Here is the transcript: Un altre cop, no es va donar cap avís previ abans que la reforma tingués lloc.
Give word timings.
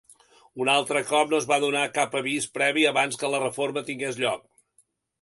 Un 0.63 0.71
altre 0.75 1.03
cop, 1.09 1.29
no 1.33 1.41
es 1.41 1.45
va 1.51 1.59
donar 1.65 1.85
cap 1.99 2.17
avís 2.23 2.49
previ 2.57 2.89
abans 2.95 3.23
que 3.23 3.33
la 3.35 3.45
reforma 3.47 3.89
tingués 3.93 4.23
lloc. 4.27 4.47